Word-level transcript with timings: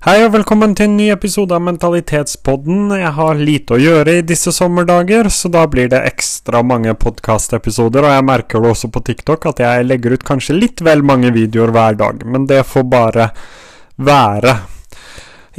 Hei 0.00 0.22
og 0.24 0.30
velkommen 0.32 0.72
til 0.72 0.86
en 0.88 0.94
ny 0.96 1.10
episode 1.12 1.52
av 1.52 1.60
Mentalitetspodden. 1.60 2.86
Jeg 2.96 3.10
har 3.18 3.36
lite 3.36 3.74
å 3.76 3.80
gjøre 3.82 4.14
i 4.16 4.22
disse 4.24 4.48
sommerdager, 4.56 5.28
så 5.28 5.50
da 5.52 5.66
blir 5.68 5.90
det 5.92 6.00
ekstra 6.08 6.62
mange 6.64 6.94
podkastepisoder. 6.96 8.06
Og 8.08 8.14
jeg 8.14 8.24
merker 8.24 8.64
det 8.64 8.70
også 8.70 8.88
på 8.94 9.02
TikTok 9.04 9.44
at 9.50 9.60
jeg 9.60 9.84
legger 9.84 10.16
ut 10.16 10.24
kanskje 10.24 10.56
litt 10.56 10.80
vel 10.80 11.04
mange 11.04 11.34
videoer 11.36 11.74
hver 11.76 12.00
dag, 12.00 12.24
men 12.24 12.48
det 12.48 12.62
får 12.70 12.88
bare 12.88 13.28
være. 14.00 14.56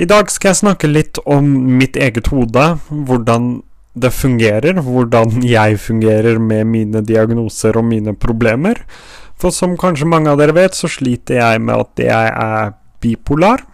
I 0.02 0.10
dag 0.10 0.34
skal 0.34 0.56
jeg 0.56 0.62
snakke 0.64 0.90
litt 0.90 1.22
om 1.22 1.54
mitt 1.78 2.02
eget 2.02 2.34
hode, 2.34 2.68
hvordan 2.90 3.60
det 3.94 4.10
fungerer, 4.10 4.82
hvordan 4.82 5.46
jeg 5.46 5.78
fungerer 5.86 6.42
med 6.42 6.66
mine 6.66 7.06
diagnoser 7.06 7.78
og 7.78 7.92
mine 7.94 8.18
problemer. 8.18 8.88
For 9.38 9.54
som 9.54 9.78
kanskje 9.78 10.10
mange 10.10 10.34
av 10.34 10.42
dere 10.42 10.58
vet, 10.58 10.74
så 10.74 10.90
sliter 10.90 11.44
jeg 11.44 11.62
med 11.62 11.78
at 11.86 12.10
jeg 12.10 12.40
er 12.42 12.74
bipolar. 13.06 13.68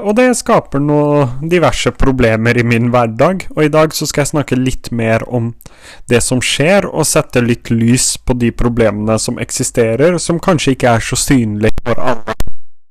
Og 0.00 0.14
det 0.16 0.28
skaper 0.38 0.80
noe 0.80 1.26
diverse 1.50 1.92
problemer 1.96 2.56
i 2.56 2.64
min 2.64 2.90
hverdag. 2.92 3.46
Og 3.56 3.64
i 3.66 3.72
dag 3.72 3.94
så 3.96 4.08
skal 4.08 4.24
jeg 4.24 4.32
snakke 4.32 4.58
litt 4.58 4.92
mer 4.94 5.24
om 5.28 5.52
det 6.10 6.22
som 6.24 6.40
skjer, 6.44 6.88
og 6.88 7.08
sette 7.08 7.42
litt 7.44 7.72
lys 7.72 8.14
på 8.24 8.36
de 8.38 8.52
problemene 8.52 9.18
som 9.20 9.40
eksisterer, 9.42 10.18
som 10.18 10.40
kanskje 10.40 10.76
ikke 10.76 10.96
er 10.96 11.04
så 11.04 11.18
synlige 11.20 11.84
for 11.84 12.00
alle. 12.00 12.36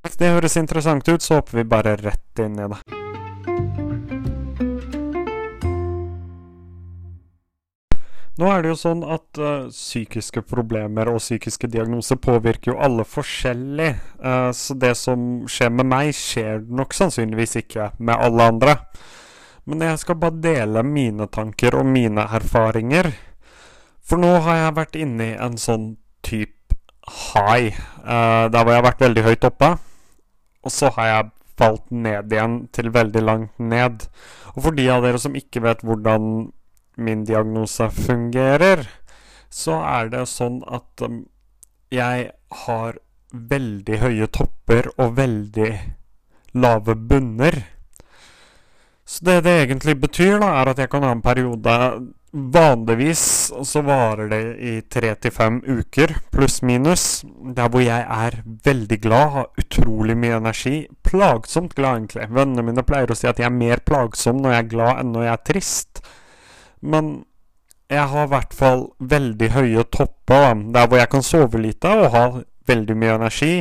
Hvis 0.06 0.22
det 0.22 0.34
høres 0.36 0.58
interessant 0.60 1.10
ut, 1.10 1.22
så 1.22 1.42
hopper 1.42 1.62
vi 1.62 1.70
bare 1.76 1.98
rett 2.00 2.46
inn 2.46 2.58
i 2.60 2.72
det. 2.72 2.99
Nå 8.40 8.48
er 8.48 8.62
det 8.64 8.70
jo 8.72 8.78
sånn 8.80 9.02
at 9.04 9.40
uh, 9.42 9.68
psykiske 9.68 10.46
problemer 10.48 11.10
og 11.12 11.18
psykiske 11.20 11.68
diagnoser 11.74 12.16
påvirker 12.24 12.72
jo 12.72 12.78
alle 12.80 13.04
forskjellig. 13.04 13.90
Uh, 14.24 14.52
så 14.56 14.78
det 14.80 14.94
som 14.96 15.42
skjer 15.50 15.74
med 15.76 15.90
meg, 15.92 16.14
skjer 16.16 16.62
nok 16.64 16.96
sannsynligvis 16.96 17.58
ikke 17.60 17.90
med 18.00 18.16
alle 18.16 18.46
andre. 18.54 18.76
Men 19.68 19.84
jeg 19.84 20.00
skal 20.00 20.18
bare 20.22 20.40
dele 20.40 20.86
mine 20.88 21.28
tanker 21.28 21.76
og 21.82 21.90
mine 21.90 22.24
erfaringer. 22.40 23.12
For 24.08 24.22
nå 24.22 24.32
har 24.46 24.62
jeg 24.62 24.78
vært 24.78 24.96
inne 25.02 25.28
i 25.34 25.36
en 25.36 25.60
sånn 25.60 25.90
type 26.24 26.78
high. 27.34 27.76
Uh, 28.06 28.48
der 28.48 28.64
hvor 28.64 28.72
jeg 28.72 28.80
har 28.80 28.88
vært 28.88 29.04
veldig 29.04 29.26
høyt 29.26 29.50
oppe. 29.50 29.74
Og 30.64 30.74
så 30.74 30.94
har 30.96 31.12
jeg 31.12 31.28
falt 31.60 31.92
ned 31.92 32.32
igjen 32.32 32.56
til 32.72 32.94
veldig 32.96 33.26
langt 33.26 33.60
ned. 33.60 34.08
Og 34.56 34.64
for 34.64 34.80
de 34.80 34.88
av 34.96 35.04
dere 35.04 35.20
som 35.20 35.36
ikke 35.36 35.66
vet 35.68 35.84
hvordan 35.84 36.54
min 37.00 37.24
diagnose 37.28 37.90
fungerer, 37.94 38.86
så 39.50 39.80
er 39.82 40.12
det 40.14 40.26
sånn 40.30 40.62
at 40.68 41.06
um, 41.06 41.24
jeg 41.94 42.30
har 42.66 43.00
veldig 43.32 43.98
høye 44.04 44.28
topper 44.34 44.92
og 44.98 45.18
veldig 45.18 45.72
lave 46.60 46.96
bunner. 46.96 47.58
Så 49.10 49.26
det 49.26 49.42
det 49.48 49.56
egentlig 49.64 49.98
betyr, 50.02 50.38
da, 50.42 50.54
er 50.62 50.72
at 50.74 50.82
jeg 50.82 50.92
kan 50.92 51.06
ha 51.06 51.12
en 51.16 51.26
periode 51.26 51.76
Vanligvis 52.30 53.22
så 53.66 53.82
varer 53.82 54.28
det 54.30 54.42
i 54.62 54.74
tre 54.86 55.16
til 55.18 55.32
fem 55.34 55.56
uker, 55.66 56.12
pluss-minus, 56.30 57.24
der 57.58 57.72
hvor 57.74 57.82
jeg 57.82 58.06
er 58.06 58.38
veldig 58.66 59.00
glad, 59.02 59.32
har 59.34 59.48
utrolig 59.58 60.14
mye 60.14 60.38
energi. 60.38 60.76
Plagsomt 61.02 61.74
glad, 61.74 62.04
egentlig. 62.04 62.28
Vennene 62.30 62.68
mine 62.68 62.86
pleier 62.86 63.10
å 63.10 63.18
si 63.18 63.26
at 63.26 63.42
jeg 63.42 63.50
er 63.50 63.56
mer 63.56 63.82
plagsom 63.82 64.44
når 64.44 64.54
jeg 64.54 64.62
er 64.62 64.70
glad 64.76 65.02
enn 65.02 65.14
når 65.16 65.26
jeg 65.26 65.34
er 65.34 65.44
trist. 65.50 66.04
Men 66.82 67.24
jeg 67.90 68.06
har 68.12 68.28
i 68.28 68.32
hvert 68.36 68.54
fall 68.54 68.86
veldig 69.00 69.50
høye 69.56 69.84
topper, 69.90 70.54
der 70.74 70.88
hvor 70.88 71.02
jeg 71.02 71.10
kan 71.10 71.26
sove 71.26 71.62
lite 71.62 71.92
og 72.04 72.12
ha 72.14 72.24
veldig 72.70 72.96
mye 73.02 73.16
energi, 73.18 73.54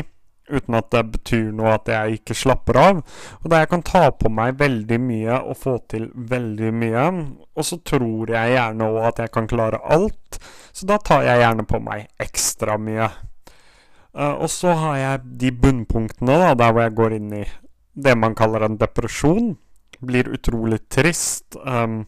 uten 0.49 0.77
at 0.79 0.91
det 0.93 1.03
betyr 1.13 1.47
noe 1.57 1.75
at 1.77 1.89
jeg 1.93 2.19
ikke 2.19 2.37
slapper 2.37 2.79
av. 2.81 3.01
Og 3.41 3.49
der 3.51 3.65
jeg 3.65 3.71
kan 3.73 3.85
ta 3.85 4.03
på 4.13 4.31
meg 4.33 4.59
veldig 4.61 4.99
mye 5.01 5.41
og 5.41 5.57
få 5.61 5.79
til 5.93 6.11
veldig 6.13 6.73
mye. 6.77 7.07
Og 7.57 7.69
så 7.69 7.81
tror 7.85 8.33
jeg 8.33 8.55
gjerne 8.55 8.91
òg 8.93 9.09
at 9.13 9.23
jeg 9.25 9.33
kan 9.35 9.49
klare 9.51 9.81
alt, 9.85 10.41
så 10.73 10.89
da 10.89 11.01
tar 11.01 11.25
jeg 11.27 11.43
gjerne 11.45 11.67
på 11.69 11.81
meg 11.85 12.09
ekstra 12.21 12.77
mye. 12.81 13.09
Uh, 14.19 14.35
og 14.43 14.49
så 14.51 14.73
har 14.75 14.97
jeg 14.99 15.33
de 15.41 15.55
bunnpunktene, 15.55 16.37
da, 16.41 16.53
der 16.59 16.73
hvor 16.73 16.85
jeg 16.85 16.97
går 16.99 17.17
inn 17.19 17.33
i 17.43 17.47
det 17.99 18.15
man 18.19 18.37
kaller 18.39 18.65
en 18.67 18.79
depresjon. 18.81 19.57
Blir 20.05 20.31
utrolig 20.31 20.81
trist. 20.93 21.57
Um, 21.65 22.05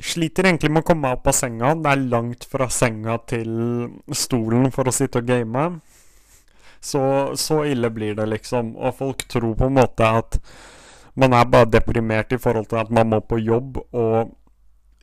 sliter 0.00 0.48
egentlig 0.48 0.72
med 0.72 0.84
å 0.84 0.88
komme 0.90 1.06
meg 1.08 1.18
opp 1.18 1.30
av 1.30 1.36
senga. 1.36 1.74
Det 1.76 1.92
er 1.92 2.08
langt 2.12 2.46
fra 2.48 2.68
senga 2.72 3.18
til 3.28 3.52
stolen 4.16 4.70
for 4.74 4.88
å 4.88 4.94
sitte 4.94 5.22
og 5.22 5.28
game. 5.28 5.68
Så, 6.80 7.02
så 7.36 7.62
ille 7.68 7.90
blir 7.92 8.16
det, 8.16 8.26
liksom. 8.32 8.74
Og 8.80 8.96
folk 8.96 9.26
tror 9.28 9.54
på 9.58 9.68
en 9.68 9.76
måte 9.76 10.08
at 10.20 10.40
man 11.20 11.34
er 11.36 11.48
bare 11.52 11.68
deprimert 11.68 12.32
i 12.32 12.40
forhold 12.40 12.70
til 12.70 12.80
at 12.80 12.92
man 12.94 13.10
må 13.12 13.20
på 13.20 13.40
jobb 13.42 13.80
og 13.82 14.36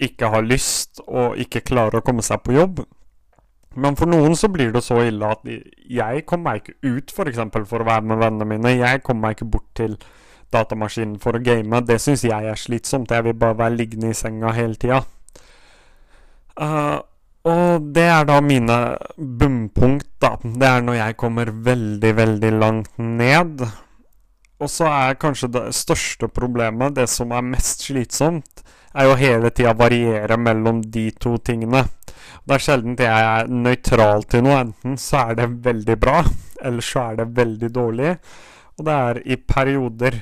ikke 0.02 0.30
har 0.34 0.46
lyst 0.46 1.02
og 1.06 1.38
ikke 1.42 1.66
klarer 1.66 2.00
å 2.00 2.06
komme 2.06 2.26
seg 2.26 2.42
på 2.46 2.56
jobb. 2.56 2.82
Men 3.78 3.98
for 3.98 4.10
noen 4.10 4.34
så 4.38 4.50
blir 4.50 4.72
det 4.74 4.82
så 4.86 5.04
ille 5.06 5.30
at 5.30 5.44
jeg 5.46 6.24
kommer 6.26 6.56
meg 6.56 6.64
ikke 6.64 6.96
ut, 6.96 7.14
f.eks. 7.14 7.42
For, 7.54 7.68
for 7.70 7.84
å 7.84 7.90
være 7.90 8.10
med 8.10 8.22
vennene 8.24 8.48
mine. 8.50 8.74
Jeg 8.80 9.04
kommer 9.06 9.28
meg 9.28 9.38
ikke 9.38 9.52
bort 9.58 9.70
til 9.78 9.98
datamaskinen 10.54 11.18
for 11.24 11.38
å 11.38 11.44
game. 11.44 11.82
Det 11.86 12.00
syns 12.02 12.26
jeg 12.28 12.52
er 12.52 12.60
slitsomt. 12.60 13.12
Jeg 13.12 13.26
vil 13.28 13.38
bare 13.38 13.58
være 13.60 13.78
liggende 13.78 14.12
i 14.12 14.18
senga 14.18 14.54
hele 14.56 14.80
tida. 14.80 15.02
Uh, 16.58 17.00
og 17.48 17.92
det 17.96 18.06
er 18.12 18.26
da 18.28 18.40
mine 18.44 18.78
bunnpunkt, 19.18 20.10
da. 20.22 20.36
Det 20.42 20.68
er 20.68 20.82
når 20.84 21.00
jeg 21.00 21.20
kommer 21.22 21.52
veldig, 21.52 22.14
veldig 22.18 22.54
langt 22.60 22.98
ned. 23.00 23.64
Og 24.58 24.72
så 24.74 24.88
er 24.90 25.20
kanskje 25.22 25.52
det 25.54 25.66
største 25.78 26.28
problemet, 26.34 26.96
det 26.98 27.06
som 27.12 27.32
er 27.32 27.46
mest 27.46 27.86
slitsomt, 27.88 28.64
er 28.98 29.06
jo 29.06 29.18
hele 29.20 29.52
tida 29.54 29.76
variere 29.78 30.38
mellom 30.42 30.82
de 30.82 31.12
to 31.22 31.36
tingene. 31.38 31.84
Det 32.48 32.56
er 32.56 32.64
sjelden 32.64 32.98
jeg 32.98 33.28
er 33.28 33.52
nøytral 33.52 34.26
til 34.32 34.44
noe. 34.48 34.64
Enten 34.66 34.98
så 35.00 35.28
er 35.28 35.38
det 35.42 35.50
veldig 35.66 35.98
bra, 36.02 36.22
eller 36.66 36.86
så 36.86 37.12
er 37.12 37.20
det 37.22 37.28
veldig 37.38 37.70
dårlig. 37.76 38.16
Og 38.78 38.88
det 38.88 38.98
er 39.10 39.22
i 39.26 39.38
perioder. 39.38 40.20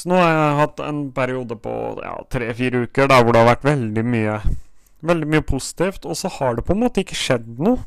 Så 0.00 0.08
nå 0.08 0.16
har 0.16 0.30
jeg 0.32 0.58
hatt 0.62 0.78
en 0.80 1.00
periode 1.12 1.56
på 1.60 1.72
ja, 2.00 2.14
tre-fire 2.32 2.86
uker 2.86 3.10
der 3.10 3.20
hvor 3.20 3.36
det 3.36 3.42
har 3.42 3.50
vært 3.50 3.66
veldig 3.68 4.04
mye, 4.08 4.36
veldig 5.04 5.26
mye 5.28 5.44
positivt. 5.44 6.06
Og 6.08 6.16
så 6.16 6.30
har 6.38 6.56
det 6.56 6.64
på 6.64 6.72
en 6.72 6.80
måte 6.86 7.02
ikke 7.02 7.18
skjedd 7.18 7.58
noe. 7.60 7.82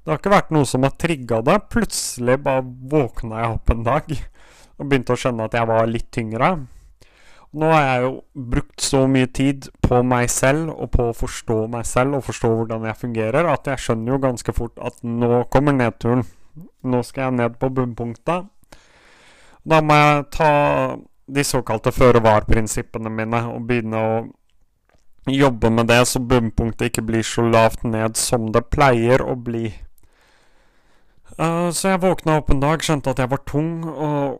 Det 0.00 0.14
har 0.14 0.20
ikke 0.22 0.32
vært 0.32 0.54
noe 0.54 0.68
som 0.70 0.86
har 0.86 0.94
trigga 0.96 1.42
det. 1.44 1.58
Plutselig 1.74 2.38
bare 2.46 2.62
våkna 2.64 3.42
jeg 3.42 3.58
opp 3.58 3.72
en 3.74 3.84
dag 3.84 4.14
og 4.16 4.88
begynte 4.88 5.12
å 5.12 5.20
skjønne 5.20 5.48
at 5.48 5.56
jeg 5.58 5.68
var 5.68 5.90
litt 5.90 6.08
tyngre. 6.14 6.50
Nå 7.56 7.68
har 7.72 7.84
jeg 7.84 8.04
jo 8.06 8.12
brukt 8.52 8.84
så 8.84 9.02
mye 9.08 9.28
tid 9.32 9.68
på 9.84 10.00
meg 10.04 10.30
selv 10.32 10.72
og 10.72 10.90
på 10.94 11.08
å 11.10 11.16
forstå 11.16 11.58
meg 11.72 11.84
selv 11.88 12.18
og 12.18 12.24
forstå 12.26 12.50
hvordan 12.52 12.84
jeg 12.88 13.00
fungerer, 13.00 13.48
at 13.48 13.68
jeg 13.70 13.82
skjønner 13.84 14.14
jo 14.14 14.22
ganske 14.24 14.54
fort 14.56 14.80
at 14.80 15.04
nå 15.04 15.42
kommer 15.52 15.76
nedturen. 15.76 16.24
Nå 16.84 17.02
skal 17.04 17.28
jeg 17.28 17.36
ned 17.42 17.60
på 17.60 17.70
bunnpunktet. 17.76 18.48
Da 19.66 19.82
må 19.82 19.96
jeg 20.00 20.26
ta 20.36 20.50
de 21.26 21.44
såkalte 21.44 21.92
føre-var-prinsippene 21.94 23.10
mine 23.10 23.42
og 23.50 23.64
begynne 23.66 24.02
å 24.02 24.18
jobbe 25.26 25.70
med 25.74 25.88
det, 25.90 26.04
så 26.06 26.22
bunnpunktet 26.22 26.90
ikke 26.90 27.04
blir 27.06 27.26
så 27.26 27.42
lavt 27.50 27.82
ned 27.86 28.18
som 28.18 28.52
det 28.54 28.68
pleier 28.70 29.24
å 29.24 29.34
bli. 29.34 29.72
Uh, 31.36 31.68
så 31.74 31.92
jeg 31.92 32.02
våkna 32.04 32.38
opp 32.40 32.52
en 32.54 32.62
dag, 32.62 32.84
skjønte 32.84 33.12
at 33.12 33.20
jeg 33.20 33.32
var 33.32 33.42
tung, 33.48 33.72
og, 33.90 34.38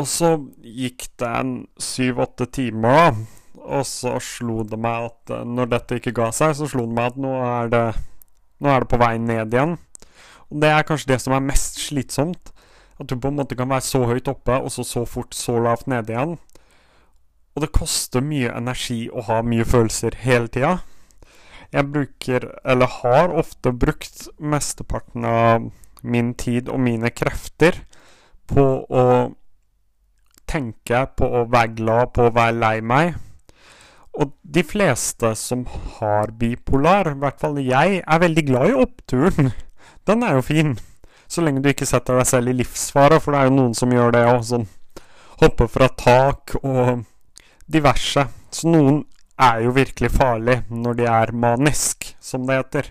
og 0.00 0.08
så 0.08 0.32
gikk 0.64 1.10
det 1.20 1.28
en 1.28 1.52
syv-åtte 1.80 2.48
timer, 2.56 2.96
da. 2.96 3.36
Og 3.60 3.84
så 3.84 4.14
slo 4.24 4.62
det 4.64 4.78
meg 4.80 5.10
at 5.10 5.34
uh, 5.36 5.44
når 5.44 5.68
dette 5.74 6.00
ikke 6.00 6.16
ga 6.16 6.30
seg, 6.34 6.56
så 6.56 6.66
slo 6.70 6.86
det 6.88 6.96
meg 6.96 7.12
at 7.12 7.20
nå 7.20 7.34
er 7.44 7.70
det, 7.70 7.84
nå 8.64 8.72
er 8.72 8.82
det 8.82 8.90
på 8.90 9.00
vei 9.04 9.12
ned 9.20 9.52
igjen. 9.52 9.76
Og 10.48 10.64
det 10.64 10.72
er 10.72 10.88
kanskje 10.88 11.12
det 11.12 11.20
som 11.22 11.36
er 11.36 11.44
mest 11.44 11.78
slitsomt. 11.84 12.50
At 13.00 13.08
du 13.08 13.16
på 13.16 13.30
en 13.30 13.38
måte 13.40 13.56
kan 13.56 13.70
være 13.70 13.86
så 13.86 14.04
høyt 14.04 14.28
oppe, 14.28 14.58
og 14.60 14.70
så 14.74 14.84
så 14.84 15.06
fort 15.08 15.34
så 15.34 15.56
lavt 15.58 15.88
nede 15.88 16.12
igjen. 16.12 16.36
Og 17.56 17.64
det 17.64 17.72
koster 17.74 18.22
mye 18.22 18.52
energi 18.52 19.06
å 19.08 19.24
ha 19.26 19.40
mye 19.42 19.64
følelser 19.66 20.18
hele 20.22 20.50
tida. 20.52 20.78
Jeg 21.72 21.86
bruker, 21.94 22.46
eller 22.66 22.90
har 23.00 23.32
ofte 23.40 23.72
brukt 23.72 24.26
mesteparten 24.38 25.24
av 25.24 25.70
min 26.02 26.34
tid 26.34 26.68
og 26.68 26.80
mine 26.82 27.10
krefter 27.14 27.82
på 28.50 28.64
å 28.84 29.04
tenke, 30.50 31.04
på 31.16 31.26
å 31.40 31.44
være 31.50 31.74
glad, 31.78 32.12
på 32.16 32.26
å 32.26 32.34
være 32.34 32.58
lei 32.58 32.76
meg. 32.82 33.14
Og 34.18 34.34
de 34.42 34.64
fleste 34.66 35.32
som 35.38 35.62
har 36.00 36.32
bipolar, 36.38 37.12
i 37.12 37.20
hvert 37.22 37.40
fall 37.40 37.60
jeg, 37.62 38.02
er 38.02 38.22
veldig 38.24 38.46
glad 38.48 38.72
i 38.72 38.78
oppturen. 38.84 39.52
Den 40.08 40.26
er 40.26 40.40
jo 40.40 40.46
fin. 40.46 40.74
Så 41.30 41.44
lenge 41.44 41.62
du 41.62 41.70
ikke 41.70 41.86
setter 41.86 42.18
deg 42.18 42.26
selv 42.26 42.50
i 42.50 42.56
livsfare, 42.58 43.20
for 43.22 43.32
det 43.32 43.40
er 43.40 43.50
jo 43.50 43.56
noen 43.60 43.74
som 43.78 43.92
gjør 43.94 44.16
det 44.16 44.26
òg. 44.26 44.40
Sånn 44.48 44.66
hoppe 45.40 45.68
fra 45.70 45.88
tak 45.88 46.56
og 46.60 47.04
diverse. 47.70 48.26
Så 48.50 48.68
noen 48.68 49.04
er 49.40 49.62
jo 49.64 49.74
virkelig 49.76 50.10
farlig 50.12 50.60
når 50.68 50.98
de 50.98 51.06
er 51.08 51.32
manisk, 51.32 52.10
som 52.20 52.48
det 52.48 52.58
heter. 52.60 52.90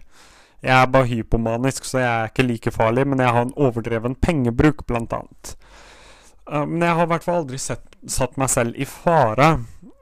Jeg 0.63 0.75
er 0.75 0.91
bare 0.91 1.07
hypomanisk, 1.07 1.85
så 1.87 2.01
jeg 2.01 2.09
er 2.09 2.31
ikke 2.31 2.47
like 2.47 2.71
farlig, 2.75 3.05
men 3.07 3.21
jeg 3.23 3.35
har 3.35 3.45
en 3.45 3.55
overdreven 3.55 4.15
pengebruk, 4.19 4.85
blant 4.87 5.13
annet. 5.15 5.53
Uh, 6.49 6.65
men 6.65 6.83
jeg 6.83 6.97
har 6.97 7.05
i 7.05 7.11
hvert 7.13 7.27
fall 7.27 7.43
aldri 7.43 7.59
sett, 7.61 7.85
satt 8.07 8.35
meg 8.41 8.51
selv 8.51 8.75
i 8.75 8.87
fare. 8.89 9.51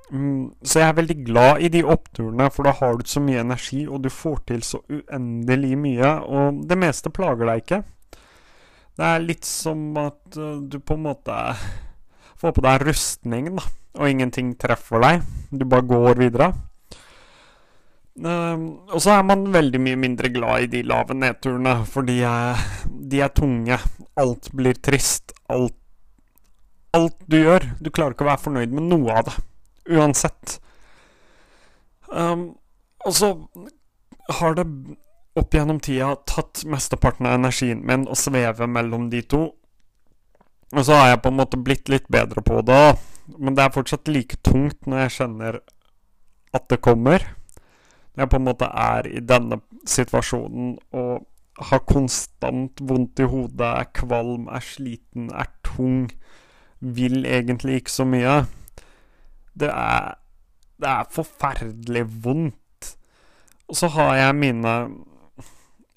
Mm, 0.10 0.56
så 0.64 0.82
jeg 0.82 0.88
er 0.88 0.98
veldig 1.02 1.18
glad 1.28 1.62
i 1.62 1.70
de 1.74 1.84
oppturene, 1.86 2.48
for 2.54 2.66
da 2.66 2.74
har 2.80 2.98
du 2.98 3.06
så 3.06 3.22
mye 3.22 3.44
energi, 3.44 3.84
og 3.86 4.02
du 4.06 4.10
får 4.14 4.40
til 4.54 4.64
så 4.66 4.82
uendelig 4.88 5.76
mye, 5.78 6.16
og 6.26 6.64
det 6.70 6.80
meste 6.80 7.14
plager 7.14 7.50
deg 7.52 7.66
ikke. 7.66 7.84
Det 8.98 9.06
er 9.06 9.26
litt 9.26 9.46
som 9.46 9.92
at 10.02 10.38
uh, 10.40 10.58
du 10.62 10.80
på 10.82 10.98
en 10.98 11.06
måte 11.06 11.36
får 12.38 12.54
på 12.54 12.64
deg 12.66 12.86
rustning, 12.88 13.52
da, 13.58 13.66
og 13.98 14.10
ingenting 14.10 14.56
treffer 14.62 15.04
deg. 15.04 15.28
Du 15.52 15.66
bare 15.70 15.86
går 15.90 16.22
videre. 16.22 16.52
Uh, 18.18 18.58
og 18.90 18.98
så 19.04 19.20
er 19.20 19.28
man 19.30 19.46
veldig 19.54 19.82
mye 19.86 20.00
mindre 20.02 20.32
glad 20.34 20.66
i 20.66 20.72
de 20.72 20.86
lave 20.90 21.18
nedturene, 21.18 21.76
for 21.86 22.08
de 22.08 22.20
er, 22.26 22.64
de 22.86 23.22
er 23.22 23.34
tunge. 23.38 23.78
Alt 24.18 24.50
blir 24.58 24.82
trist. 24.82 25.36
Alt, 25.54 25.78
alt 26.98 27.22
du 27.30 27.38
gjør. 27.38 27.70
Du 27.78 27.94
klarer 27.94 28.18
ikke 28.18 28.26
å 28.26 28.32
være 28.32 28.46
fornøyd 28.48 28.74
med 28.74 28.90
noe 28.90 29.22
av 29.22 29.30
det 29.30 29.38
uansett. 29.88 30.58
Um, 32.08 32.56
og 33.06 33.14
så 33.14 33.34
har 34.40 34.56
det 34.58 34.66
opp 35.38 35.54
gjennom 35.54 35.80
tida 35.84 36.16
tatt 36.30 36.64
mesteparten 36.66 37.28
av 37.30 37.38
energien 37.38 37.84
min 37.86 38.08
og 38.10 38.18
sveve 38.20 38.68
mellom 38.70 39.10
de 39.12 39.22
to. 39.22 39.44
Og 40.74 40.84
så 40.84 40.98
har 40.98 41.14
jeg 41.14 41.22
på 41.24 41.32
en 41.32 41.40
måte 41.40 41.60
blitt 41.62 41.90
litt 41.92 42.10
bedre 42.12 42.44
på 42.44 42.60
det, 42.66 42.98
men 43.38 43.56
det 43.56 43.64
er 43.64 43.76
fortsatt 43.76 44.10
like 44.12 44.40
tungt 44.44 44.88
når 44.88 45.06
jeg 45.06 45.16
kjenner 45.22 45.60
at 46.56 46.68
det 46.72 46.82
kommer. 46.84 47.24
Når 48.16 48.24
jeg 48.24 48.32
på 48.34 48.40
en 48.40 48.48
måte 48.48 48.70
er 48.72 49.08
i 49.08 49.24
denne 49.24 49.62
situasjonen 49.88 50.78
og 50.98 51.28
har 51.70 51.84
konstant 51.90 52.82
vondt 52.84 53.22
i 53.22 53.28
hodet, 53.30 53.68
er 53.68 53.92
kvalm, 53.96 54.48
er 54.50 54.64
sliten, 54.64 55.32
er 55.34 55.50
tung, 55.66 56.08
vil 56.80 57.26
egentlig 57.26 57.82
ikke 57.82 57.94
så 57.94 58.06
mye. 58.06 58.38
Det 59.58 59.70
er, 59.72 60.18
det 60.78 60.90
er 60.92 61.14
forferdelig 61.14 62.06
vondt. 62.26 62.92
Og 63.68 63.76
så 63.76 63.90
har 63.96 64.16
jeg 64.16 64.38
mine 64.38 64.76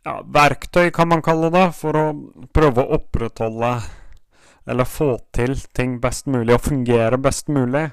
ja, 0.05 0.21
verktøy, 0.25 0.91
kan 0.95 1.11
man 1.11 1.23
kalle 1.25 1.51
det, 1.55 1.67
for 1.77 1.97
å 1.99 2.07
prøve 2.55 2.85
å 2.85 2.99
opprettholde 2.99 3.75
eller 4.71 4.87
få 4.87 5.15
til 5.35 5.57
ting 5.75 5.99
best 6.03 6.29
mulig 6.31 6.55
og 6.55 6.65
fungere 6.69 7.19
best 7.21 7.49
mulig. 7.51 7.89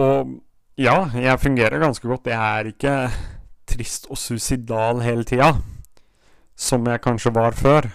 Og 0.00 0.36
ja, 0.80 0.96
jeg 1.16 1.42
fungerer 1.42 1.82
ganske 1.82 2.08
godt. 2.08 2.30
Jeg 2.30 2.60
er 2.60 2.70
ikke 2.70 2.96
trist 3.68 4.06
og 4.10 4.20
suicidal 4.20 5.02
hele 5.04 5.26
tida, 5.28 5.54
som 6.56 6.86
jeg 6.88 7.02
kanskje 7.04 7.34
var 7.36 7.56
før. 7.56 7.90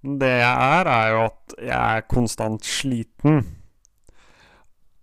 Det 0.00 0.30
jeg 0.40 0.80
er, 0.80 0.90
er 0.90 1.08
jo 1.14 1.24
at 1.28 1.56
jeg 1.58 1.78
er 1.78 2.06
konstant 2.08 2.66
sliten. 2.66 3.42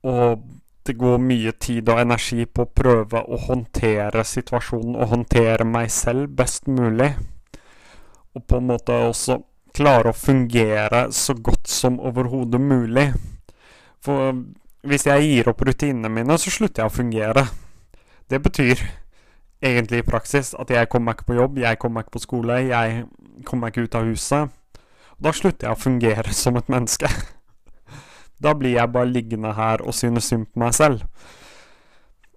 Og 0.08 0.44
det 0.88 0.96
går 0.98 1.20
mye 1.22 1.52
tid 1.60 1.90
og 1.92 2.00
energi 2.02 2.46
på 2.46 2.64
å 2.66 2.72
prøve 2.72 3.22
å 3.22 3.40
håndtere 3.48 4.24
situasjonen 4.26 4.96
og 4.96 5.12
håndtere 5.12 5.68
meg 5.68 5.92
selv 5.94 6.32
best 6.40 6.70
mulig. 6.72 7.12
Og 8.36 8.46
på 8.48 8.60
en 8.60 8.70
måte 8.72 8.96
også 9.08 9.40
klare 9.78 10.12
å 10.12 10.18
fungere 10.18 11.08
så 11.14 11.36
godt 11.36 11.70
som 11.70 12.00
overhodet 12.00 12.62
mulig. 12.62 13.10
For 14.04 14.34
hvis 14.88 15.08
jeg 15.10 15.28
gir 15.28 15.52
opp 15.52 15.62
rutinene 15.68 16.10
mine, 16.14 16.38
så 16.40 16.54
slutter 16.54 16.84
jeg 16.84 16.92
å 16.92 16.96
fungere. 16.96 17.46
Det 18.30 18.40
betyr 18.44 18.84
egentlig 19.62 20.02
i 20.02 20.08
praksis 20.08 20.54
at 20.60 20.72
jeg 20.72 20.90
kommer 20.92 21.16
ikke 21.16 21.32
på 21.32 21.38
jobb, 21.40 21.60
jeg 21.62 21.80
kommer 21.82 22.06
ikke 22.06 22.18
på 22.18 22.24
skole, 22.24 22.62
jeg 22.70 23.06
kommer 23.46 23.72
ikke 23.72 23.88
ut 23.88 23.98
av 23.98 24.08
huset. 24.08 24.54
Og 25.18 25.28
da 25.28 25.34
slutter 25.34 25.68
jeg 25.68 25.76
å 25.76 25.82
fungere 25.82 26.34
som 26.44 26.60
et 26.60 26.72
menneske. 26.72 27.12
Da 28.44 28.54
blir 28.54 28.78
jeg 28.78 28.94
bare 28.94 29.10
liggende 29.10 29.54
her 29.58 29.82
og 29.82 29.96
synes 29.98 30.30
synd 30.30 30.48
på 30.52 30.62
meg 30.62 30.76
selv. 30.78 31.04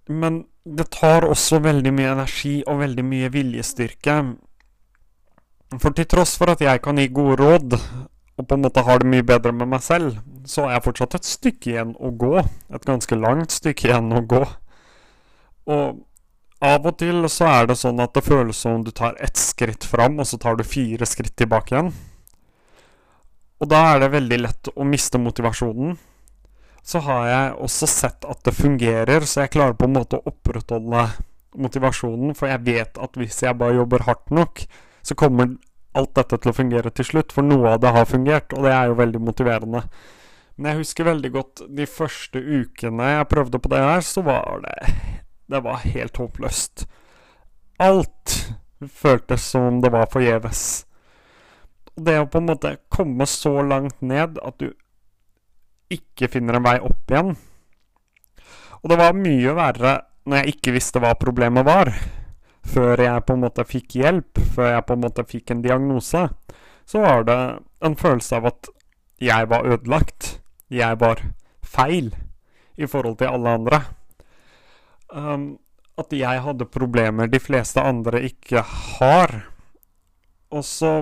Men 0.09 0.45
det 0.65 0.91
tar 0.97 1.27
også 1.29 1.61
veldig 1.63 1.93
mye 1.95 2.15
energi 2.15 2.55
og 2.67 2.81
veldig 2.83 3.05
mye 3.07 3.31
viljestyrke. 3.33 4.17
For 5.79 5.95
til 5.95 6.09
tross 6.11 6.35
for 6.41 6.51
at 6.53 6.63
jeg 6.65 6.83
kan 6.83 6.99
gi 6.99 7.07
gode 7.15 7.39
råd, 7.41 7.77
og 8.41 8.49
på 8.49 8.57
en 8.57 8.65
måte 8.65 8.83
har 8.83 9.03
det 9.03 9.11
mye 9.13 9.27
bedre 9.27 9.53
med 9.53 9.69
meg 9.71 9.83
selv, 9.85 10.19
så 10.49 10.65
har 10.65 10.79
jeg 10.79 10.87
fortsatt 10.89 11.19
et 11.19 11.29
stykke 11.29 11.73
igjen 11.75 11.95
å 12.01 12.11
gå. 12.17 12.41
Et 12.75 12.87
ganske 12.89 13.19
langt 13.19 13.55
stykke 13.55 13.91
igjen 13.91 14.13
å 14.17 14.23
gå. 14.27 14.45
Og 15.71 16.01
av 16.61 16.87
og 16.89 16.97
til 17.01 17.25
så 17.33 17.49
er 17.49 17.71
det 17.71 17.79
sånn 17.81 18.01
at 18.03 18.13
det 18.17 18.25
føles 18.27 18.59
som 18.65 18.83
du 18.85 18.91
tar 18.93 19.15
ett 19.23 19.39
skritt 19.41 19.87
fram, 19.87 20.19
og 20.21 20.29
så 20.29 20.41
tar 20.41 20.59
du 20.59 20.65
fire 20.67 21.07
skritt 21.09 21.37
tilbake 21.39 21.77
igjen. 21.77 21.93
Og 23.61 23.69
da 23.69 23.81
er 23.93 24.01
det 24.01 24.15
veldig 24.15 24.39
lett 24.41 24.71
å 24.73 24.87
miste 24.89 25.21
motivasjonen. 25.21 25.97
Så 26.83 27.03
har 27.05 27.27
jeg 27.29 27.57
også 27.67 27.89
sett 27.91 28.25
at 28.25 28.41
det 28.47 28.57
fungerer, 28.57 29.27
så 29.29 29.45
jeg 29.45 29.53
klarer 29.57 29.77
på 29.77 29.85
en 29.85 29.99
måte 29.99 30.17
å 30.17 30.31
opprettholde 30.33 31.05
motivasjonen. 31.61 32.33
For 32.39 32.49
jeg 32.49 32.65
vet 32.65 32.97
at 32.97 33.19
hvis 33.21 33.43
jeg 33.45 33.59
bare 33.61 33.77
jobber 33.77 34.07
hardt 34.09 34.33
nok, 34.33 34.65
så 35.05 35.17
kommer 35.19 35.59
alt 35.93 36.15
dette 36.17 36.39
til 36.41 36.53
å 36.53 36.57
fungere 36.57 36.93
til 36.95 37.09
slutt. 37.11 37.37
For 37.37 37.45
noe 37.45 37.75
av 37.75 37.85
det 37.85 37.93
har 37.93 38.09
fungert, 38.09 38.57
og 38.57 38.65
det 38.65 38.73
er 38.73 38.89
jo 38.89 38.99
veldig 39.03 39.23
motiverende. 39.29 39.85
Men 40.57 40.73
jeg 40.73 40.83
husker 40.83 41.09
veldig 41.09 41.33
godt 41.37 41.65
de 41.77 41.89
første 41.89 42.41
ukene 42.41 43.13
jeg 43.15 43.31
prøvde 43.33 43.61
på 43.61 43.73
det 43.73 43.85
her, 43.85 44.05
så 44.05 44.25
var 44.25 44.65
det 44.65 44.95
Det 45.51 45.61
var 45.65 45.83
helt 45.83 46.17
håpløst. 46.17 46.87
Alt 47.83 48.37
føltes 48.87 49.43
som 49.43 49.67
om 49.67 49.81
det 49.83 49.91
var 49.93 50.07
forgjeves 50.13 50.85
det 52.05 52.17
å 52.21 52.29
på 52.31 52.41
en 52.41 52.49
måte 52.51 52.77
komme 52.93 53.27
så 53.29 53.61
langt 53.63 54.01
ned 54.01 54.39
at 54.43 54.57
du 54.63 54.71
ikke 55.91 56.31
finner 56.31 56.59
en 56.59 56.67
vei 56.67 56.77
opp 56.87 57.11
igjen 57.11 57.33
Og 58.81 58.91
det 58.93 58.99
var 59.01 59.19
mye 59.19 59.55
verre 59.59 59.95
når 60.29 60.41
jeg 60.41 60.55
ikke 60.55 60.75
visste 60.77 61.01
hva 61.03 61.15
problemet 61.19 61.65
var. 61.67 61.89
Før 62.71 63.01
jeg 63.03 63.25
på 63.27 63.35
en 63.35 63.43
måte 63.43 63.65
fikk 63.67 63.97
hjelp, 63.99 64.41
før 64.55 64.75
jeg 64.75 64.85
på 64.87 64.97
en 64.97 65.03
måte 65.03 65.25
fikk 65.27 65.51
en 65.51 65.63
diagnose, 65.65 66.27
så 66.87 67.03
var 67.03 67.25
det 67.27 67.39
en 67.87 67.97
følelse 67.99 68.37
av 68.39 68.51
at 68.53 68.71
jeg 69.21 69.49
var 69.51 69.67
ødelagt. 69.67 70.29
Jeg 70.71 71.01
var 71.01 71.25
feil 71.65 72.13
i 72.77 72.87
forhold 72.87 73.19
til 73.19 73.33
alle 73.33 73.57
andre. 73.59 73.81
Um, 75.09 75.59
at 75.99 76.13
jeg 76.15 76.45
hadde 76.45 76.69
problemer 76.71 77.29
de 77.29 77.41
fleste 77.43 77.83
andre 77.83 78.23
ikke 78.29 78.63
har. 78.65 79.35
Og 80.51 80.65
så 80.65 80.95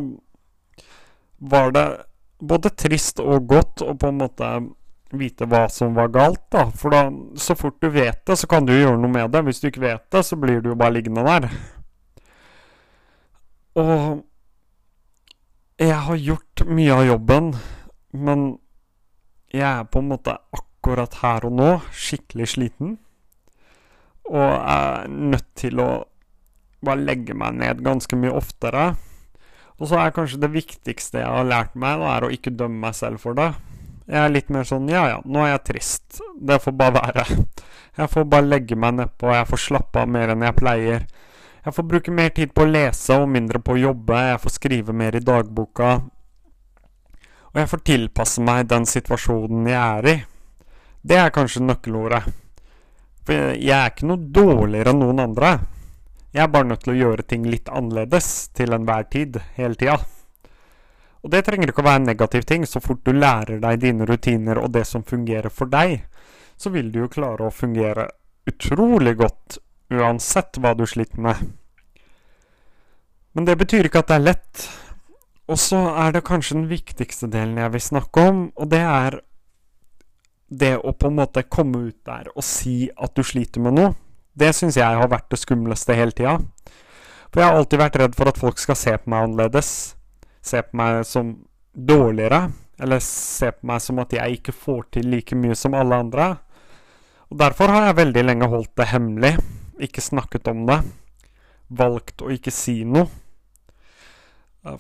var 1.38 1.73
det 1.73 1.87
både 2.38 2.70
trist 2.70 3.23
og 3.23 3.46
godt 3.50 3.82
å 3.82 3.94
på 3.99 4.11
en 4.11 4.20
måte 4.23 4.50
vite 5.19 5.46
hva 5.49 5.64
som 5.73 5.94
var 5.96 6.10
galt, 6.12 6.44
da. 6.53 6.67
For 6.77 6.93
da, 6.93 7.08
så 7.41 7.56
fort 7.58 7.79
du 7.81 7.89
vet 7.93 8.20
det, 8.29 8.36
så 8.36 8.48
kan 8.51 8.67
du 8.69 8.74
gjøre 8.74 8.98
noe 9.01 9.12
med 9.12 9.32
det. 9.32 9.44
Hvis 9.46 9.62
du 9.62 9.70
ikke 9.70 9.86
vet 9.86 10.05
det, 10.12 10.22
så 10.27 10.36
blir 10.36 10.60
du 10.60 10.72
jo 10.72 10.79
bare 10.79 10.98
liggende 10.98 11.24
der. 11.27 11.48
Og 13.79 14.24
jeg 15.79 15.94
har 15.94 16.17
gjort 16.19 16.65
mye 16.67 16.94
av 16.94 17.05
jobben, 17.06 17.53
men 18.10 18.48
jeg 19.55 19.69
er 19.69 19.84
på 19.89 20.03
en 20.03 20.10
måte 20.10 20.34
akkurat 20.53 21.20
her 21.22 21.46
og 21.48 21.55
nå 21.56 21.69
skikkelig 21.94 22.48
sliten. 22.56 22.96
Og 24.29 24.51
er 24.58 25.08
nødt 25.08 25.48
til 25.56 25.81
å 25.81 25.91
bare 26.84 27.01
legge 27.01 27.34
meg 27.39 27.56
ned 27.62 27.84
ganske 27.86 28.19
mye 28.19 28.34
oftere. 28.36 28.91
Og 29.79 29.91
så 29.91 29.99
er 30.03 30.15
kanskje 30.15 30.41
det 30.43 30.51
viktigste 30.53 31.23
jeg 31.23 31.31
har 31.31 31.47
lært 31.47 31.77
meg, 31.79 32.01
da, 32.01 32.17
er 32.17 32.27
å 32.27 32.32
ikke 32.35 32.55
dømme 32.58 32.89
meg 32.89 32.97
selv 32.99 33.23
for 33.23 33.39
det. 33.39 33.53
Jeg 34.08 34.19
er 34.25 34.32
litt 34.32 34.49
mer 34.51 34.65
sånn 34.65 34.89
ja 34.89 35.05
ja, 35.11 35.19
nå 35.29 35.43
er 35.44 35.53
jeg 35.53 35.65
trist. 35.69 36.20
Det 36.41 36.58
får 36.65 36.75
bare 36.81 36.97
være. 36.97 37.27
Jeg 37.99 38.11
får 38.13 38.27
bare 38.31 38.47
legge 38.47 38.79
meg 38.79 38.97
nedpå, 38.97 39.31
jeg 39.35 39.49
får 39.51 39.61
slappe 39.65 40.03
av 40.03 40.11
mer 40.11 40.32
enn 40.32 40.44
jeg 40.47 40.56
pleier. 40.56 41.06
Jeg 41.65 41.75
får 41.77 41.87
bruke 41.91 42.15
mer 42.15 42.31
tid 42.35 42.55
på 42.55 42.65
å 42.65 42.70
lese 42.70 43.19
og 43.20 43.29
mindre 43.29 43.61
på 43.61 43.75
å 43.75 43.81
jobbe, 43.82 44.20
jeg 44.31 44.43
får 44.44 44.55
skrive 44.55 44.94
mer 44.97 45.19
i 45.19 45.23
dagboka. 45.23 45.89
Og 47.53 47.58
jeg 47.61 47.70
får 47.70 47.82
tilpasse 47.91 48.44
meg 48.44 48.69
den 48.70 48.87
situasjonen 48.89 49.67
jeg 49.69 49.79
er 49.79 50.08
i. 50.08 50.17
Det 51.08 51.19
er 51.19 51.35
kanskje 51.35 51.65
nøkkelordet. 51.67 52.23
For 53.27 53.53
jeg 53.58 53.75
er 53.77 53.93
ikke 53.93 54.08
noe 54.08 54.31
dårligere 54.32 54.94
enn 54.94 55.03
noen 55.03 55.27
andre. 55.27 55.53
Jeg 56.32 56.44
er 56.44 56.51
bare 56.53 56.69
nødt 56.69 56.82
til 56.85 56.93
å 56.93 56.99
gjøre 56.99 57.25
ting 57.25 57.47
litt 57.49 57.70
annerledes 57.73 58.51
til 58.56 58.75
enhver 58.77 59.06
tid, 59.08 59.39
hele 59.56 59.79
tida. 59.81 59.97
Og 61.25 61.32
det 61.32 61.41
trenger 61.47 61.73
ikke 61.73 61.82
å 61.82 61.89
være 61.89 62.03
en 62.03 62.11
negativ 62.11 62.44
ting. 62.49 62.67
Så 62.69 62.82
fort 62.85 63.01
du 63.05 63.15
lærer 63.17 63.63
deg 63.63 63.81
dine 63.82 64.06
rutiner 64.08 64.61
og 64.61 64.73
det 64.77 64.85
som 64.87 65.06
fungerer 65.06 65.53
for 65.53 65.70
deg, 65.73 66.03
så 66.58 66.73
vil 66.75 66.93
du 66.93 67.03
jo 67.05 67.13
klare 67.13 67.49
å 67.49 67.55
fungere 67.55 68.11
utrolig 68.49 69.17
godt 69.19 69.58
uansett 69.94 70.61
hva 70.61 70.75
du 70.77 70.85
sliter 70.87 71.20
med. 71.25 71.41
Men 73.32 73.49
det 73.49 73.56
betyr 73.61 73.89
ikke 73.89 74.03
at 74.03 74.11
det 74.11 74.19
er 74.19 74.27
lett. 74.27 74.67
Og 75.49 75.56
så 75.61 75.81
er 75.97 76.13
det 76.13 76.27
kanskje 76.29 76.58
den 76.58 76.69
viktigste 76.69 77.31
delen 77.32 77.56
jeg 77.56 77.73
vil 77.73 77.85
snakke 77.85 78.25
om, 78.29 78.41
og 78.53 78.69
det 78.69 78.82
er 78.85 79.20
det 80.49 80.75
å 80.77 80.93
på 80.97 81.08
en 81.08 81.17
måte 81.19 81.44
komme 81.49 81.89
ut 81.89 81.99
der 82.08 82.29
og 82.35 82.44
si 82.44 82.89
at 82.97 83.17
du 83.17 83.25
sliter 83.25 83.65
med 83.65 83.77
noe. 83.79 83.94
Det 84.38 84.52
syns 84.54 84.78
jeg 84.78 85.00
har 85.00 85.10
vært 85.10 85.28
det 85.32 85.40
skumleste 85.40 85.96
hele 85.98 86.14
tida. 86.14 86.38
For 87.28 87.42
jeg 87.42 87.50
har 87.50 87.58
alltid 87.58 87.82
vært 87.82 87.98
redd 88.00 88.16
for 88.16 88.30
at 88.30 88.40
folk 88.40 88.60
skal 88.62 88.78
se 88.78 88.94
på 88.96 89.10
meg 89.10 89.26
annerledes. 89.26 89.70
Se 90.44 90.62
på 90.64 90.78
meg 90.78 91.02
som 91.08 91.34
dårligere 91.74 92.48
eller 92.78 93.02
se 93.02 93.50
på 93.52 93.66
meg 93.66 93.82
som 93.82 93.98
at 94.02 94.14
jeg 94.14 94.38
ikke 94.38 94.54
får 94.54 94.84
til 94.94 95.08
like 95.10 95.36
mye 95.36 95.56
som 95.58 95.74
alle 95.74 95.98
andre. 95.98 96.28
Og 97.28 97.40
Derfor 97.42 97.72
har 97.74 97.88
jeg 97.88 97.98
veldig 97.98 98.24
lenge 98.24 98.48
holdt 98.48 98.74
det 98.78 98.90
hemmelig, 98.92 99.34
ikke 99.82 100.04
snakket 100.04 100.48
om 100.48 100.62
det, 100.68 100.78
valgt 101.68 102.22
å 102.22 102.30
ikke 102.32 102.54
si 102.54 102.80
noe. 102.88 103.10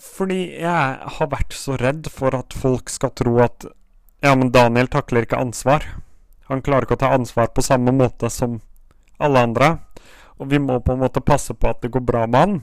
Fordi 0.04 0.40
jeg 0.60 1.10
har 1.18 1.30
vært 1.32 1.54
så 1.56 1.76
redd 1.80 2.08
for 2.12 2.34
at 2.36 2.54
folk 2.56 2.90
skal 2.92 3.12
tro 3.16 3.38
at 3.44 3.66
ja, 4.24 4.32
men 4.34 4.50
Daniel 4.54 4.88
takler 4.90 5.26
ikke 5.26 5.40
ansvar. 5.40 5.84
Han 6.48 6.62
klarer 6.64 6.86
ikke 6.86 6.98
å 6.98 7.02
ta 7.04 7.12
ansvar 7.14 7.52
på 7.54 7.64
samme 7.64 7.92
måte 7.94 8.30
som 8.32 8.58
alle 9.18 9.44
andre. 9.48 9.70
Og 10.38 10.50
vi 10.50 10.60
må 10.62 10.78
på 10.80 10.94
en 10.94 11.02
måte 11.02 11.24
passe 11.24 11.54
på 11.54 11.70
at 11.70 11.82
det 11.82 11.92
går 11.94 12.04
bra 12.06 12.26
med 12.26 12.40
han. 12.40 12.58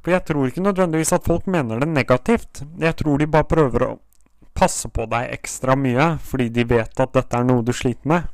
For 0.00 0.14
jeg 0.14 0.24
tror 0.26 0.48
ikke 0.48 0.64
nødvendigvis 0.64 1.12
at 1.12 1.26
folk 1.28 1.46
mener 1.46 1.80
det 1.80 1.88
negativt. 1.88 2.62
Jeg 2.80 2.96
tror 2.96 3.20
de 3.20 3.28
bare 3.30 3.48
prøver 3.48 3.86
å 3.86 3.96
passe 4.56 4.88
på 4.90 5.06
deg 5.10 5.30
ekstra 5.36 5.76
mye 5.78 6.16
fordi 6.26 6.48
de 6.52 6.64
vet 6.68 7.00
at 7.00 7.14
dette 7.14 7.36
er 7.36 7.46
noe 7.46 7.64
du 7.64 7.72
sliter 7.76 8.08
med. 8.10 8.28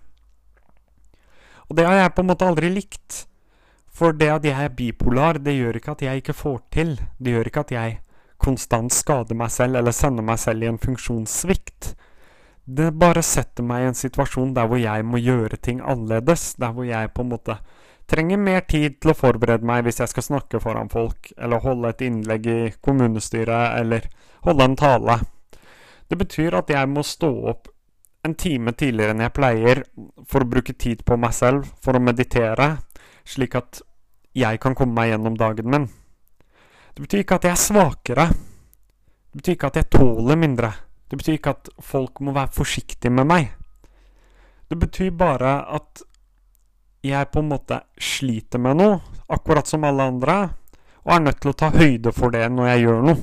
Og 1.67 1.77
det 1.77 1.87
har 1.87 1.99
jeg 1.99 2.15
på 2.15 2.23
en 2.23 2.31
måte 2.31 2.47
aldri 2.47 2.71
likt. 2.71 3.27
For 3.97 4.13
det 4.13 4.29
at 4.31 4.45
jeg 4.45 4.55
er 4.55 4.75
bipolar, 4.77 5.41
det 5.41 5.57
gjør 5.57 5.79
ikke 5.79 5.95
at 5.97 6.03
jeg 6.05 6.23
ikke 6.23 6.37
får 6.37 6.59
til. 6.73 6.91
Det 7.19 7.33
gjør 7.33 7.51
ikke 7.51 7.65
at 7.65 7.73
jeg 7.75 7.99
konstant 8.43 8.93
skader 8.93 9.39
meg 9.39 9.51
selv 9.51 9.81
eller 9.81 9.95
sender 9.97 10.27
meg 10.27 10.39
selv 10.39 10.63
i 10.63 10.69
en 10.71 10.81
funksjonssvikt. 10.81 11.95
Det 12.67 12.91
bare 12.99 13.23
setter 13.23 13.63
meg 13.63 13.85
i 13.85 13.89
en 13.93 13.95
situasjon 13.95 14.51
der 14.57 14.67
hvor 14.67 14.81
jeg 14.83 15.05
må 15.07 15.21
gjøre 15.23 15.59
ting 15.63 15.79
annerledes. 15.81 16.57
Der 16.59 16.73
hvor 16.75 16.87
jeg 16.87 17.13
på 17.15 17.23
en 17.23 17.31
måte 17.31 17.61
trenger 18.11 18.41
mer 18.43 18.65
tid 18.67 18.99
til 19.01 19.13
å 19.13 19.19
forberede 19.19 19.67
meg 19.67 19.85
hvis 19.87 20.01
jeg 20.03 20.11
skal 20.11 20.27
snakke 20.27 20.61
foran 20.63 20.91
folk, 20.91 21.31
eller 21.39 21.63
holde 21.63 21.93
et 21.93 22.03
innlegg 22.07 22.47
i 22.51 22.59
kommunestyret, 22.83 23.79
eller 23.81 24.09
holde 24.47 24.67
en 24.67 24.77
tale. 24.79 25.19
Det 26.07 26.19
betyr 26.19 26.59
at 26.59 26.71
jeg 26.71 26.91
må 26.91 27.03
stå 27.07 27.31
opp 27.53 27.71
en 28.27 28.35
time 28.35 28.75
tidligere 28.75 29.15
enn 29.15 29.23
jeg 29.23 29.35
pleier 29.35 29.83
for 30.27 30.43
å 30.43 30.51
bruke 30.51 30.75
tid 30.75 31.05
på 31.07 31.19
meg 31.19 31.35
selv, 31.35 31.71
for 31.83 31.99
å 31.99 32.03
meditere, 32.03 32.73
slik 33.27 33.55
at 33.59 33.83
jeg 34.37 34.59
kan 34.63 34.75
komme 34.75 34.99
meg 34.99 35.13
gjennom 35.13 35.39
dagen 35.39 35.71
min. 35.71 35.87
Det 36.95 37.05
betyr 37.05 37.23
ikke 37.23 37.39
at 37.39 37.47
jeg 37.47 37.55
er 37.55 37.63
svakere. 37.63 38.27
Det 39.31 39.43
betyr 39.43 39.57
ikke 39.57 39.71
at 39.71 39.79
jeg 39.81 39.91
tåler 39.95 40.39
mindre. 40.41 40.73
Det 41.07 41.19
betyr 41.19 41.39
ikke 41.39 41.55
at 41.55 41.71
folk 41.83 42.21
må 42.21 42.35
være 42.35 42.55
forsiktige 42.57 43.13
med 43.15 43.29
meg. 43.31 43.51
Det 44.67 44.79
betyr 44.79 45.13
bare 45.15 45.61
at 45.77 46.03
jeg 47.07 47.31
på 47.31 47.43
en 47.43 47.51
måte 47.53 47.81
sliter 48.03 48.59
med 48.59 48.81
noe, 48.81 48.99
akkurat 49.31 49.69
som 49.69 49.85
alle 49.87 50.09
andre, 50.11 50.37
og 51.07 51.13
er 51.15 51.23
nødt 51.23 51.39
til 51.43 51.53
å 51.53 51.59
ta 51.61 51.71
høyde 51.71 52.13
for 52.15 52.35
det 52.35 52.49
når 52.51 52.73
jeg 52.73 52.83
gjør 52.87 53.05
noe. 53.07 53.19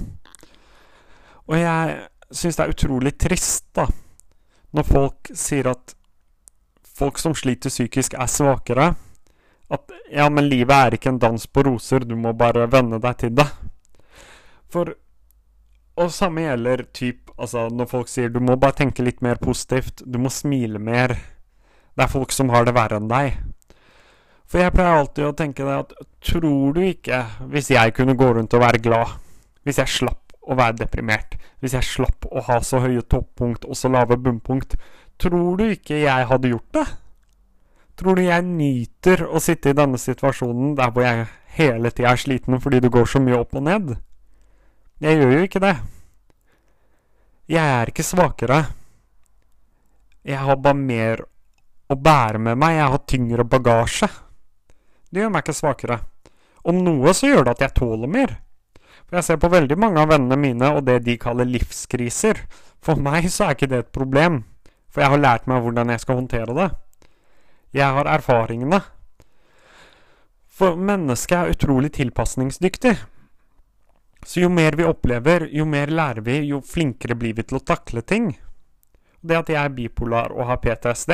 Og 1.52 1.58
jeg 1.60 1.98
syns 2.32 2.56
det 2.56 2.64
er 2.64 2.72
utrolig 2.72 3.14
trist, 3.20 3.66
da, 3.76 3.90
når 4.72 4.88
folk 4.88 5.34
sier 5.36 5.68
at 5.74 5.96
folk 6.94 7.20
som 7.20 7.36
sliter 7.36 7.74
psykisk, 7.74 8.16
er 8.16 8.32
svakere. 8.32 8.94
At 9.74 9.92
ja, 10.12 10.30
men 10.30 10.48
livet 10.48 10.74
er 10.74 10.96
ikke 10.98 11.12
en 11.12 11.20
dans 11.20 11.48
på 11.48 11.66
roser, 11.68 12.06
du 12.06 12.16
må 12.16 12.34
bare 12.38 12.70
venne 12.72 13.02
deg 13.04 13.20
til 13.20 13.36
det. 13.36 13.50
For 14.72 14.96
Og 15.94 16.10
samme 16.10 16.42
gjelder 16.42 16.88
typ 16.90 17.23
altså 17.38 17.68
når 17.74 17.90
folk 17.90 18.12
sier 18.12 18.32
du 18.34 18.40
må 18.44 18.58
bare 18.60 18.78
tenke 18.84 19.06
litt 19.06 19.22
mer 19.26 19.42
positivt, 19.42 20.04
du 20.06 20.20
må 20.22 20.32
smile 20.34 20.80
mer. 20.80 21.16
Det 21.94 22.06
er 22.06 22.12
folk 22.12 22.34
som 22.34 22.52
har 22.54 22.66
det 22.66 22.76
verre 22.76 23.00
enn 23.00 23.10
deg. 23.12 23.38
For 24.50 24.62
jeg 24.62 24.74
pleier 24.76 25.00
alltid 25.00 25.26
å 25.26 25.36
tenke 25.38 25.66
det 25.66 25.78
at 25.86 25.94
tror 26.24 26.76
du 26.76 26.82
ikke, 26.86 27.24
hvis 27.50 27.72
jeg 27.74 27.94
kunne 27.98 28.18
gå 28.20 28.28
rundt 28.36 28.54
og 28.54 28.62
være 28.62 28.82
glad, 28.84 29.16
hvis 29.66 29.80
jeg 29.82 29.90
slapp 29.90 30.36
å 30.44 30.58
være 30.60 30.78
deprimert, 30.84 31.38
hvis 31.64 31.78
jeg 31.78 31.88
slapp 31.88 32.28
å 32.30 32.44
ha 32.50 32.60
så 32.66 32.82
høye 32.84 33.06
toppunkt 33.08 33.66
og 33.66 33.80
så 33.80 33.90
lave 33.90 34.20
bunnpunkt, 34.20 34.76
tror 35.22 35.56
du 35.58 35.70
ikke 35.72 36.04
jeg 36.04 36.28
hadde 36.30 36.52
gjort 36.52 36.78
det? 36.78 36.86
Tror 37.98 38.18
du 38.18 38.24
jeg 38.26 38.46
nyter 38.46 39.26
å 39.30 39.42
sitte 39.42 39.72
i 39.72 39.78
denne 39.78 40.00
situasjonen 40.02 40.74
der 40.78 40.94
hvor 40.94 41.06
jeg 41.06 41.28
hele 41.58 41.92
tida 41.94 42.14
er 42.14 42.22
sliten 42.22 42.62
fordi 42.62 42.82
det 42.84 42.92
går 42.94 43.10
så 43.10 43.22
mye 43.24 43.38
opp 43.40 43.54
og 43.58 43.66
ned? 43.70 43.94
Jeg 45.04 45.20
gjør 45.20 45.36
jo 45.38 45.44
ikke 45.48 45.62
det. 45.64 45.76
Jeg 47.52 47.60
er 47.60 47.90
ikke 47.92 48.06
svakere. 48.08 48.62
Jeg 50.24 50.40
har 50.40 50.56
bare 50.64 50.80
mer 50.80 51.24
å 51.92 51.98
bære 52.00 52.40
med 52.40 52.60
meg. 52.62 52.78
Jeg 52.78 52.92
har 52.94 53.04
tyngre 53.10 53.44
bagasje. 53.44 54.08
Det 55.12 55.20
gjør 55.20 55.34
meg 55.34 55.44
ikke 55.44 55.58
svakere. 55.58 56.00
Om 56.64 56.80
noe 56.86 57.12
så 57.12 57.28
gjør 57.28 57.44
det 57.44 57.58
at 57.58 57.66
jeg 57.66 57.76
tåler 57.82 58.08
mer. 58.08 58.38
For 59.04 59.20
jeg 59.20 59.28
ser 59.28 59.42
på 59.44 59.52
veldig 59.52 59.76
mange 59.78 60.00
av 60.00 60.14
vennene 60.14 60.40
mine 60.40 60.72
og 60.78 60.86
det 60.88 61.02
de 61.04 61.18
kaller 61.20 61.50
livskriser. 61.50 62.40
For 62.84 62.96
meg 62.96 63.28
så 63.32 63.50
er 63.50 63.58
ikke 63.58 63.72
det 63.72 63.82
et 63.84 63.94
problem, 63.96 64.42
for 64.92 65.04
jeg 65.04 65.12
har 65.12 65.22
lært 65.22 65.46
meg 65.52 65.64
hvordan 65.64 65.92
jeg 65.92 66.04
skal 66.04 66.22
håndtere 66.22 66.56
det. 66.56 66.70
Jeg 67.76 67.92
har 67.98 68.08
erfaringene. 68.08 68.80
For 70.54 70.80
mennesket 70.80 71.36
er 71.38 71.52
utrolig 71.58 71.92
tilpasningsdyktig. 71.98 72.96
Så 74.26 74.40
jo 74.44 74.50
mer 74.50 74.78
vi 74.80 74.86
opplever, 74.88 75.48
jo 75.52 75.66
mer 75.68 75.92
lærer 75.92 76.24
vi, 76.24 76.38
jo 76.48 76.62
flinkere 76.64 77.16
blir 77.20 77.36
vi 77.36 77.44
til 77.44 77.60
å 77.60 77.66
takle 77.66 78.02
ting. 78.08 78.32
Det 79.22 79.38
at 79.38 79.52
jeg 79.52 79.60
er 79.60 79.76
bipolar 79.76 80.32
og 80.36 80.48
har 80.48 80.62
PTSD, 80.64 81.14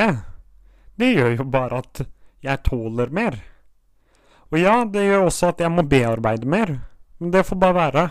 det 0.99 1.11
gjør 1.13 1.35
jo 1.37 1.45
bare 1.49 1.81
at 1.83 2.01
jeg 2.45 2.63
tåler 2.65 3.11
mer. 3.13 3.37
Og 4.49 4.57
ja, 4.61 4.81
det 4.85 5.05
gjør 5.05 5.27
også 5.27 5.51
at 5.53 5.61
jeg 5.61 5.71
må 5.73 5.85
bearbeide 5.85 6.49
mer, 6.49 6.73
men 7.19 7.33
det 7.33 7.45
får 7.45 7.59
bare 7.61 7.77
være. 7.77 8.05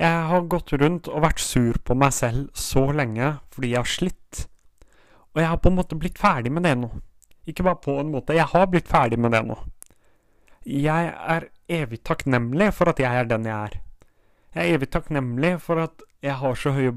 Jeg 0.00 0.22
har 0.30 0.48
gått 0.50 0.72
rundt 0.80 1.08
og 1.10 1.22
vært 1.22 1.42
sur 1.42 1.76
på 1.84 1.94
meg 1.94 2.14
selv 2.16 2.48
så 2.58 2.88
lenge 2.90 3.36
fordi 3.54 3.74
jeg 3.74 3.78
har 3.78 3.90
slitt. 3.90 4.46
Og 5.34 5.42
jeg 5.42 5.50
har 5.50 5.60
på 5.62 5.70
en 5.70 5.78
måte 5.78 5.98
blitt 5.98 6.18
ferdig 6.18 6.50
med 6.54 6.66
det 6.66 6.74
nå. 6.80 6.90
Ikke 7.46 7.66
bare 7.66 7.82
på 7.84 7.98
en 8.00 8.10
måte, 8.10 8.34
jeg 8.34 8.48
har 8.50 8.66
blitt 8.72 8.90
ferdig 8.90 9.20
med 9.20 9.34
det 9.36 9.44
nå. 9.46 9.56
Jeg 10.64 11.12
er 11.12 11.50
evig 11.68 12.00
takknemlig 12.08 12.70
for 12.74 12.90
at 12.90 13.02
jeg 13.02 13.20
er 13.20 13.28
den 13.28 13.46
jeg 13.46 13.54
er. 13.54 13.80
Jeg 14.54 14.68
er 14.70 14.76
evig 14.76 14.90
takknemlig 14.94 15.56
for 15.64 15.82
at 15.82 16.02
jeg 16.22 16.38
har 16.38 16.54
så 16.54 16.70
høye 16.76 16.94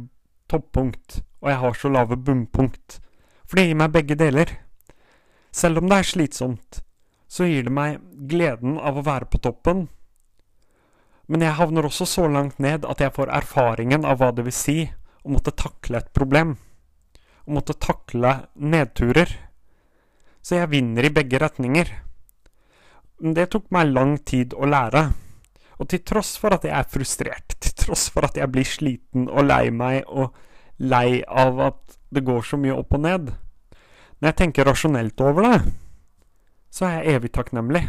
toppunkt, 0.50 1.24
og 1.42 1.50
jeg 1.50 1.62
har 1.64 1.74
så 1.74 1.90
lave 1.90 2.18
bunnpunkt. 2.18 3.00
For 3.50 3.58
det 3.58 3.68
gir 3.68 3.80
meg 3.80 3.96
begge 3.96 4.18
deler. 4.20 4.52
Selv 5.52 5.82
om 5.82 5.90
det 5.90 5.98
er 5.98 6.08
slitsomt, 6.12 6.82
så 7.28 7.48
gir 7.50 7.66
det 7.66 7.74
meg 7.74 7.98
gleden 8.30 8.78
av 8.78 9.00
å 9.00 9.06
være 9.08 9.26
på 9.32 9.42
toppen. 9.42 9.88
Men 11.28 11.44
jeg 11.44 11.58
havner 11.58 11.90
også 11.90 12.06
så 12.08 12.28
langt 12.32 12.62
ned 12.64 12.86
at 12.86 13.02
jeg 13.04 13.16
får 13.16 13.34
erfaringen 13.42 14.06
av 14.06 14.22
hva 14.22 14.32
det 14.36 14.46
vil 14.48 14.56
si 14.56 14.80
å 15.26 15.34
måtte 15.34 15.56
takle 15.58 16.00
et 16.00 16.14
problem. 16.16 16.56
Å 17.48 17.58
måtte 17.58 17.76
takle 17.82 18.38
nedturer. 18.54 19.34
Så 20.46 20.62
jeg 20.62 20.72
vinner 20.72 21.04
i 21.04 21.12
begge 21.12 21.42
retninger. 21.42 21.90
Men 23.20 23.34
det 23.34 23.50
tok 23.52 23.72
meg 23.74 23.90
lang 23.92 24.20
tid 24.22 24.54
å 24.54 24.70
lære. 24.70 25.10
Og 25.78 25.90
til 25.92 26.02
tross 26.06 26.36
for 26.42 26.56
at 26.56 26.66
jeg 26.66 26.74
er 26.74 26.90
frustrert, 26.90 27.58
til 27.62 27.76
tross 27.78 28.08
for 28.14 28.26
at 28.26 28.38
jeg 28.40 28.50
blir 28.52 28.66
sliten 28.66 29.28
og 29.30 29.46
lei 29.46 29.68
meg 29.70 30.08
og 30.08 30.34
lei 30.78 31.22
av 31.28 31.60
at 31.70 31.98
det 32.14 32.24
går 32.26 32.46
så 32.46 32.58
mye 32.62 32.76
opp 32.78 32.94
og 32.96 33.04
ned 33.04 33.32
Når 34.18 34.30
jeg 34.30 34.38
tenker 34.40 34.66
rasjonelt 34.66 35.22
over 35.22 35.46
det, 35.46 35.58
så 36.74 36.88
er 36.88 36.94
jeg 36.98 37.18
evig 37.18 37.32
takknemlig. 37.36 37.84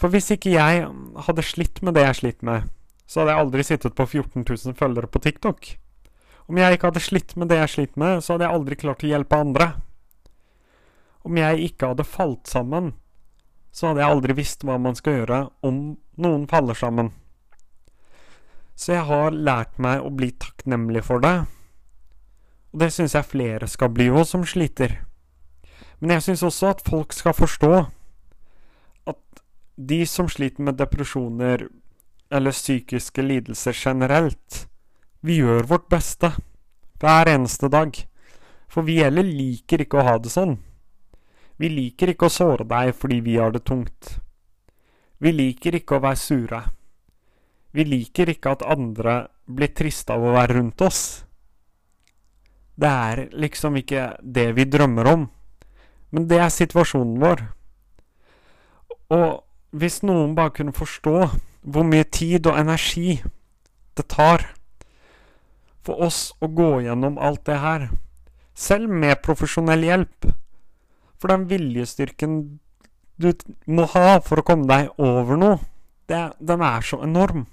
For 0.00 0.12
hvis 0.12 0.30
ikke 0.32 0.52
jeg 0.52 0.84
hadde 1.26 1.44
slitt 1.44 1.80
med 1.84 1.96
det 1.96 2.04
jeg 2.06 2.18
sliter 2.20 2.48
med, 2.48 2.68
så 3.08 3.20
hadde 3.20 3.34
jeg 3.34 3.44
aldri 3.44 3.64
sittet 3.66 3.96
på 3.96 4.06
14 4.06 4.44
000 4.44 4.76
følgere 4.76 5.08
på 5.08 5.22
TikTok. 5.24 5.70
Om 6.48 6.58
jeg 6.60 6.76
ikke 6.76 6.90
hadde 6.90 7.02
slitt 7.04 7.36
med 7.40 7.50
det 7.50 7.60
jeg 7.60 7.72
sliter 7.74 8.00
med, 8.00 8.20
så 8.24 8.34
hadde 8.34 8.46
jeg 8.46 8.58
aldri 8.58 8.78
klart 8.80 9.04
å 9.04 9.10
hjelpe 9.10 9.40
andre. 9.40 9.66
Om 11.24 11.40
jeg 11.40 11.66
ikke 11.70 11.90
hadde 11.92 12.06
falt 12.08 12.48
sammen, 12.48 12.92
så 13.72 13.90
hadde 13.90 14.02
jeg 14.02 14.14
aldri 14.14 14.36
visst 14.38 14.64
hva 14.66 14.78
man 14.82 14.96
skal 14.98 15.20
gjøre 15.20 15.40
om 15.66 15.82
noen 16.22 16.46
faller 16.50 16.76
sammen. 16.78 17.12
Så 18.80 18.94
jeg 18.94 19.04
har 19.10 19.34
lært 19.34 19.76
meg 19.82 20.00
å 20.00 20.12
bli 20.14 20.30
takknemlig 20.40 21.02
for 21.04 21.20
det. 21.20 21.34
Og 22.72 22.80
det 22.80 22.92
syns 22.94 23.16
jeg 23.16 23.28
flere 23.28 23.68
skal 23.68 23.90
bli 23.92 24.08
òg, 24.12 24.24
som 24.28 24.46
sliter. 24.46 25.00
Men 26.00 26.16
jeg 26.16 26.28
syns 26.28 26.46
også 26.46 26.70
at 26.70 26.86
folk 26.86 27.12
skal 27.12 27.36
forstå 27.36 27.72
at 29.10 29.42
de 29.76 30.00
som 30.08 30.30
sliter 30.32 30.64
med 30.64 30.78
depresjoner 30.80 31.66
eller 32.30 32.54
psykiske 32.56 33.22
lidelser 33.26 33.76
generelt, 33.76 34.64
vi 35.20 35.40
gjør 35.42 35.66
vårt 35.74 35.90
beste 35.92 36.32
hver 37.02 37.28
eneste 37.28 37.68
dag. 37.68 37.92
For 38.70 38.86
vi 38.86 39.00
heller 39.02 39.26
liker 39.26 39.82
ikke 39.82 40.00
å 40.00 40.06
ha 40.06 40.16
det 40.22 40.32
sånn. 40.32 40.56
Vi 41.60 41.68
liker 41.68 42.14
ikke 42.14 42.30
å 42.30 42.32
såre 42.32 42.64
deg 42.64 42.94
fordi 42.96 43.20
vi 43.24 43.36
har 43.36 43.52
det 43.52 43.66
tungt. 43.68 44.14
Vi 45.20 45.32
liker 45.34 45.76
ikke 45.76 45.98
å 45.98 46.04
være 46.04 46.18
sure. 46.18 46.60
Vi 47.76 47.84
liker 47.86 48.32
ikke 48.32 48.54
at 48.56 48.64
andre 48.66 49.16
blir 49.46 49.72
triste 49.76 50.14
av 50.14 50.24
å 50.24 50.34
være 50.34 50.56
rundt 50.56 50.82
oss. 50.82 51.02
Det 52.80 52.88
er 52.88 53.26
liksom 53.36 53.76
ikke 53.76 54.14
det 54.22 54.48
vi 54.56 54.64
drømmer 54.64 55.10
om, 55.12 55.26
men 56.10 56.28
det 56.30 56.40
er 56.40 56.54
situasjonen 56.54 57.20
vår. 57.20 57.42
Og 59.12 59.42
hvis 59.76 60.00
noen 60.06 60.32
bare 60.38 60.54
kunne 60.56 60.74
forstå 60.74 61.16
hvor 61.60 61.84
mye 61.86 62.06
tid 62.08 62.48
og 62.48 62.56
energi 62.58 63.20
det 63.98 64.06
tar 64.08 64.46
for 65.84 66.00
oss 66.06 66.30
å 66.40 66.48
gå 66.48 66.80
gjennom 66.86 67.18
alt 67.20 67.44
det 67.48 67.58
her, 67.60 67.88
selv 68.54 68.88
med 68.92 69.20
profesjonell 69.24 69.84
hjelp. 69.84 70.30
For 71.20 71.32
den 71.32 71.46
viljestyrken 71.50 72.36
du 73.20 73.30
må 73.68 73.84
ha 73.92 74.18
for 74.24 74.40
å 74.40 74.46
komme 74.46 74.68
deg 74.68 74.90
over 75.00 75.38
noe, 75.38 75.58
det, 76.08 76.20
den 76.40 76.62
er 76.64 76.84
så 76.84 77.02
enorm. 77.04 77.46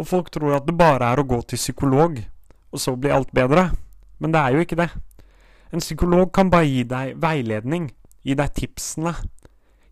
Og 0.00 0.08
folk 0.08 0.30
tror 0.32 0.56
at 0.56 0.66
det 0.66 0.74
bare 0.78 1.12
er 1.12 1.20
å 1.20 1.26
gå 1.28 1.42
til 1.46 1.60
psykolog, 1.60 2.16
og 2.72 2.80
så 2.80 2.94
blir 2.96 3.14
alt 3.14 3.32
bedre. 3.36 3.68
Men 4.22 4.32
det 4.32 4.40
er 4.40 4.56
jo 4.56 4.64
ikke 4.64 4.78
det. 4.80 4.88
En 5.72 5.82
psykolog 5.82 6.32
kan 6.34 6.50
bare 6.52 6.68
gi 6.68 6.84
deg 6.88 7.18
veiledning, 7.20 7.90
gi 8.24 8.36
deg 8.38 8.54
tipsene, 8.56 9.14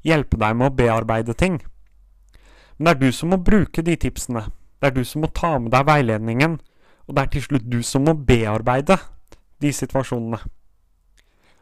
hjelpe 0.07 0.41
deg 0.41 0.57
med 0.57 0.71
å 0.71 0.77
bearbeide 0.77 1.37
ting. 1.37 1.61
Men 2.79 2.89
det 2.89 2.95
er 2.95 3.01
du 3.01 3.13
som 3.13 3.33
må 3.35 3.41
bruke 3.45 3.85
de 3.85 3.97
tipsene. 4.01 4.47
Det 4.81 4.89
er 4.89 4.97
du 4.97 5.05
som 5.05 5.21
må 5.25 5.29
ta 5.37 5.59
med 5.61 5.73
deg 5.75 5.85
veiledningen, 5.89 6.57
og 7.09 7.17
det 7.17 7.23
er 7.23 7.33
til 7.35 7.45
slutt 7.45 7.69
du 7.69 7.83
som 7.85 8.07
må 8.09 8.15
bearbeide 8.17 8.97
de 9.61 9.73
situasjonene. 9.77 10.41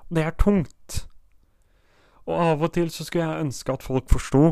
Og 0.06 0.14
det 0.14 0.24
er 0.24 0.36
tungt. 0.38 1.07
Og 2.28 2.40
av 2.44 2.64
og 2.66 2.72
til 2.76 2.90
så 2.92 3.06
skulle 3.06 3.24
jeg 3.24 3.46
ønske 3.46 3.72
at 3.72 3.84
folk 3.84 4.10
forsto 4.12 4.42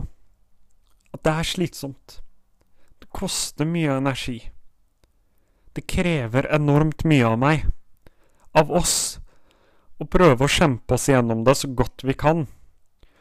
at 1.12 1.22
det 1.24 1.32
er 1.32 1.48
slitsomt. 1.48 2.20
Det 3.00 3.08
koster 3.12 3.68
mye 3.68 3.98
energi. 4.00 4.38
Det 5.76 5.84
krever 5.84 6.48
enormt 6.56 7.04
mye 7.04 7.28
av 7.28 7.38
meg, 7.40 7.66
av 8.56 8.72
oss, 8.72 9.18
å 10.00 10.04
prøve 10.08 10.44
å 10.44 10.52
kjempe 10.52 10.96
oss 10.96 11.08
gjennom 11.08 11.44
det 11.44 11.56
så 11.60 11.68
godt 11.72 12.04
vi 12.04 12.16
kan. 12.16 12.46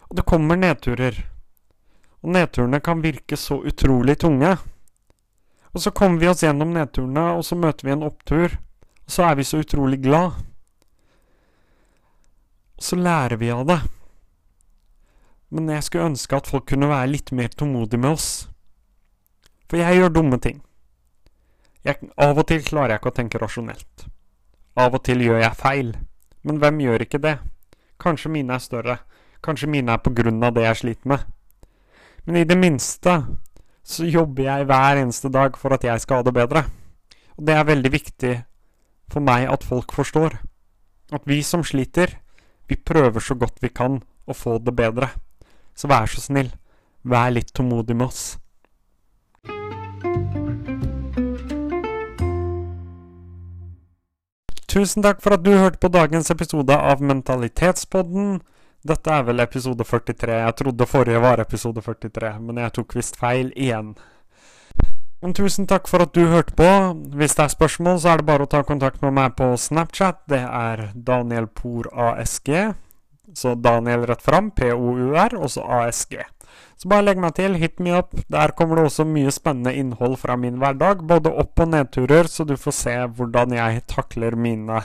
Og 0.08 0.16
det 0.16 0.28
kommer 0.28 0.60
nedturer. 0.60 1.18
Og 2.24 2.32
nedturene 2.36 2.80
kan 2.84 3.04
virke 3.04 3.38
så 3.40 3.60
utrolig 3.64 4.18
tunge. 4.24 4.56
Og 5.76 5.84
så 5.84 5.92
kommer 5.92 6.24
vi 6.24 6.30
oss 6.32 6.44
gjennom 6.44 6.72
nedturene, 6.76 7.34
og 7.36 7.44
så 7.48 7.60
møter 7.60 7.88
vi 7.88 7.96
en 7.96 8.08
opptur. 8.08 8.56
Og 9.06 9.12
så 9.12 9.28
er 9.28 9.40
vi 9.40 9.48
så 9.48 9.60
utrolig 9.64 10.00
glad. 10.04 10.40
Og 12.76 12.88
så 12.88 13.00
lærer 13.00 13.40
vi 13.40 13.52
av 13.52 13.68
det. 13.68 13.80
Men 15.50 15.70
jeg 15.70 15.86
skulle 15.86 16.10
ønske 16.12 16.38
at 16.38 16.50
folk 16.50 16.68
kunne 16.72 16.90
være 16.90 17.12
litt 17.12 17.32
mer 17.36 17.54
tålmodige 17.54 18.02
med 18.02 18.16
oss. 18.18 18.30
For 19.70 19.82
jeg 19.82 20.00
gjør 20.00 20.14
dumme 20.18 20.40
ting. 20.42 20.62
Jeg, 21.86 22.02
av 22.18 22.38
og 22.38 22.48
til 22.50 22.64
klarer 22.66 22.96
jeg 22.96 23.02
ikke 23.02 23.12
å 23.14 23.18
tenke 23.20 23.42
rasjonelt. 23.42 24.08
Av 24.76 24.96
og 24.98 25.04
til 25.06 25.22
gjør 25.22 25.44
jeg 25.44 25.60
feil. 25.60 25.92
Men 26.46 26.58
hvem 26.62 26.82
gjør 26.82 27.06
ikke 27.06 27.22
det? 27.22 27.36
Kanskje 28.02 28.32
mine 28.34 28.58
er 28.58 28.64
større. 28.64 28.98
Kanskje 29.46 29.70
mine 29.70 29.94
er 29.94 30.02
på 30.02 30.14
grunn 30.18 30.42
av 30.44 30.56
det 30.56 30.66
jeg 30.66 30.82
sliter 30.82 31.12
med. 31.14 31.26
Men 32.26 32.42
i 32.42 32.48
det 32.50 32.58
minste 32.58 33.20
så 33.86 34.08
jobber 34.10 34.48
jeg 34.48 34.66
hver 34.66 35.02
eneste 35.04 35.30
dag 35.30 35.58
for 35.62 35.76
at 35.78 35.86
jeg 35.86 36.02
skal 36.02 36.22
ha 36.22 36.26
det 36.26 36.34
bedre. 36.34 36.66
Og 37.38 37.46
det 37.46 37.54
er 37.54 37.68
veldig 37.70 37.92
viktig 37.94 38.34
for 39.14 39.22
meg 39.22 39.46
at 39.52 39.66
folk 39.66 39.94
forstår. 39.94 40.40
At 41.14 41.26
vi 41.30 41.44
som 41.46 41.62
sliter, 41.64 42.18
vi 42.66 42.82
prøver 42.82 43.22
så 43.22 43.38
godt 43.38 43.62
vi 43.62 43.70
kan 43.70 44.02
å 44.26 44.34
få 44.34 44.58
det 44.58 44.74
bedre. 44.74 45.12
Så 45.76 45.92
vær 45.92 46.08
så 46.08 46.24
snill, 46.24 46.50
vær 47.04 47.34
litt 47.36 47.52
tålmodig 47.54 47.96
med 48.00 48.08
oss. 48.08 48.26
Tusen 54.76 55.06
takk 55.06 55.22
for 55.24 55.38
at 55.38 55.44
du 55.46 55.54
hørte 55.56 55.80
på 55.80 55.88
dagens 55.88 56.32
episode 56.34 56.76
av 56.76 57.00
Mentalitetspodden. 57.00 58.42
Dette 58.86 59.14
er 59.14 59.24
vel 59.24 59.40
episode 59.40 59.86
43. 59.88 60.36
Jeg 60.42 60.56
trodde 60.60 60.88
forrige 60.90 61.22
var 61.24 61.40
episode 61.40 61.82
43, 61.82 62.34
men 62.44 62.60
jeg 62.60 62.74
tok 62.76 62.96
visst 62.98 63.16
feil 63.18 63.54
igjen. 63.56 63.94
Men 65.24 65.34
tusen 65.34 65.66
takk 65.66 65.88
for 65.88 66.04
at 66.04 66.12
du 66.14 66.28
hørte 66.28 66.54
på. 66.60 66.68
Hvis 67.18 67.38
det 67.38 67.46
er 67.46 67.54
spørsmål, 67.56 68.02
så 68.04 68.12
er 68.12 68.22
det 68.22 68.28
bare 68.28 68.46
å 68.46 68.52
ta 68.52 68.62
kontakt 68.68 69.02
med 69.02 69.16
meg 69.16 69.38
på 69.40 69.48
Snapchat. 69.58 70.26
Det 70.30 70.44
er 70.44 70.90
Daniel 70.94 71.48
Por 71.48 71.88
ASG. 71.90 72.76
Så 73.34 73.56
Daniel 73.56 74.06
rett 74.06 74.22
fram, 74.22 74.52
P-O-U-R, 74.52 75.38
og 75.40 75.50
så 75.52 75.66
ASG. 75.82 76.20
Så 76.76 76.90
bare 76.92 77.08
legg 77.08 77.20
meg 77.24 77.36
til, 77.38 77.56
hit 77.60 77.80
me 77.80 77.96
up. 77.96 78.16
Der 78.32 78.54
kommer 78.56 78.80
det 78.80 78.90
også 78.90 79.08
mye 79.08 79.32
spennende 79.34 79.74
innhold 79.76 80.18
fra 80.22 80.36
min 80.40 80.60
hverdag. 80.62 81.06
Både 81.08 81.32
opp- 81.32 81.60
og 81.64 81.72
nedturer, 81.72 82.28
så 82.28 82.46
du 82.46 82.56
får 82.60 82.76
se 82.76 82.96
hvordan 83.18 83.56
jeg 83.56 83.86
takler 83.92 84.36
mine 84.36 84.82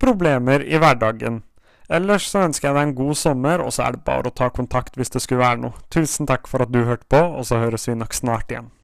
problemer 0.00 0.64
i 0.64 0.80
hverdagen. 0.80 1.42
Ellers 1.90 2.28
så 2.30 2.44
ønsker 2.46 2.68
jeg 2.68 2.76
deg 2.76 2.88
en 2.88 2.98
god 3.00 3.16
sommer, 3.18 3.62
og 3.64 3.72
så 3.74 3.88
er 3.88 3.96
det 3.96 4.04
bare 4.06 4.30
å 4.30 4.36
ta 4.36 4.50
kontakt 4.54 4.94
hvis 4.96 5.10
det 5.10 5.24
skulle 5.24 5.42
være 5.42 5.64
noe. 5.64 5.80
Tusen 5.90 6.28
takk 6.30 6.46
for 6.46 6.62
at 6.62 6.70
du 6.70 6.84
hørte 6.86 7.08
på, 7.10 7.18
og 7.18 7.48
så 7.48 7.58
høres 7.64 7.88
vi 7.88 7.96
nok 7.98 8.14
snart 8.14 8.52
igjen. 8.52 8.70